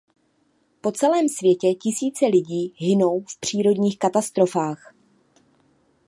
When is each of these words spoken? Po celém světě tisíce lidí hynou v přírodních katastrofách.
Po 0.81 0.91
celém 0.91 1.29
světě 1.29 1.67
tisíce 1.73 2.25
lidí 2.25 2.73
hynou 2.77 3.21
v 3.21 3.39
přírodních 3.39 3.99
katastrofách. 3.99 4.93